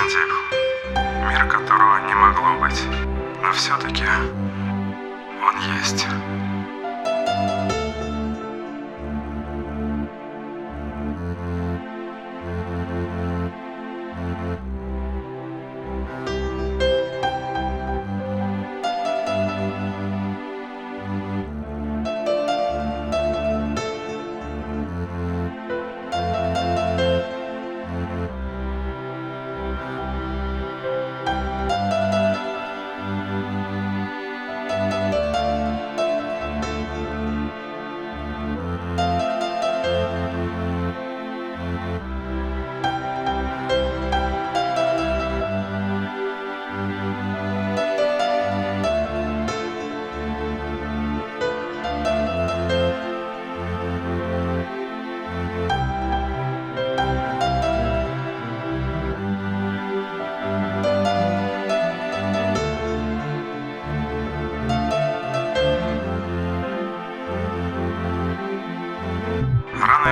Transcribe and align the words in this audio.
Казантип. 0.00 0.32
Мир, 1.28 1.46
которого 1.46 1.98
не 2.08 2.14
могло 2.14 2.58
быть. 2.58 2.82
Но 3.42 3.52
все-таки 3.52 4.04
он 5.42 5.76
есть. 5.78 6.06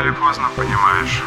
Или 0.00 0.10
поздно 0.12 0.48
понимаешь, 0.54 1.22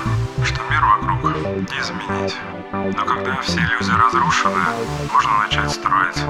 что 0.45 0.61
мир 0.69 0.81
вокруг 0.85 1.35
не 1.35 1.79
изменить. 1.79 2.37
Но 2.71 3.05
когда 3.05 3.35
все 3.41 3.59
иллюзии 3.59 3.91
разрушены, 3.91 4.63
можно 5.11 5.39
начать 5.39 5.71
строить 5.71 6.23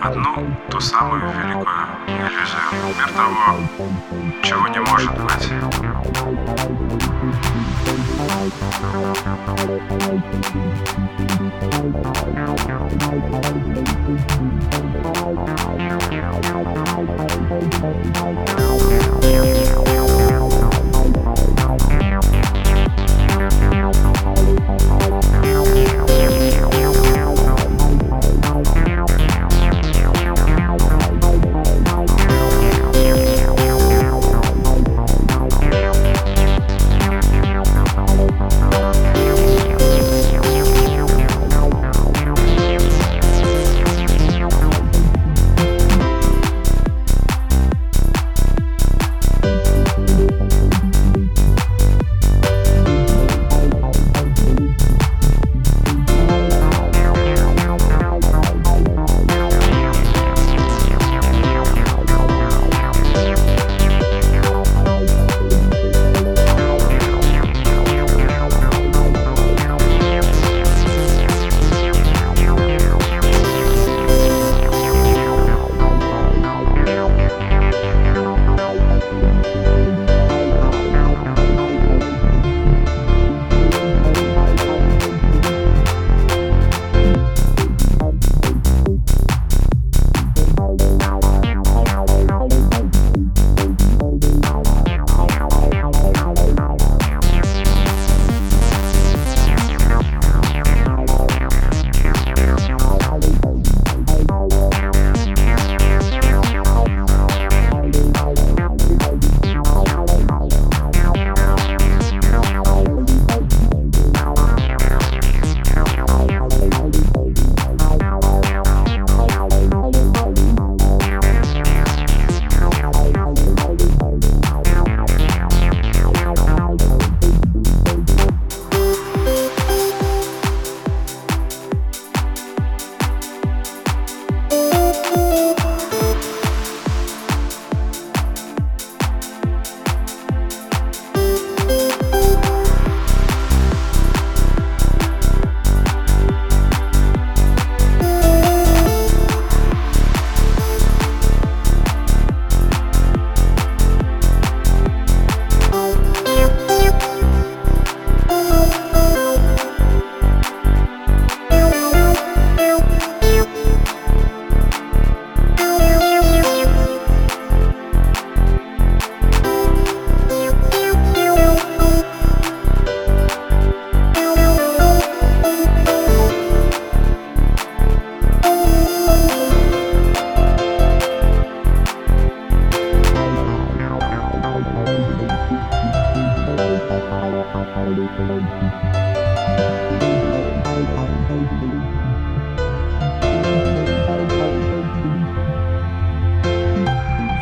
одну, 0.00 0.56
ту 0.70 0.80
самую 0.80 1.20
великую 1.20 1.86
иллюзию. 2.06 2.62
Мир 2.96 3.08
того, 3.10 3.58
чего 4.42 4.68
не 4.68 4.80
может 4.80 5.12
быть. 5.20 5.52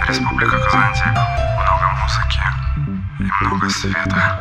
Республика 0.08 0.56
Казантип. 0.60 1.18
Много 1.58 1.86
музыки 2.02 2.40
и 3.20 3.44
много 3.44 3.70
света. 3.70 4.38